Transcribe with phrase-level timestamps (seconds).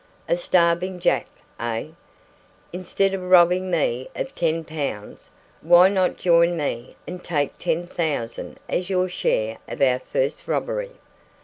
[0.27, 1.27] A starving Jack,
[1.59, 1.89] eh?
[2.73, 5.29] Instead of robbing me of ten pounds,
[5.61, 10.93] why not join me and take ten thousand as your share of our first robbery?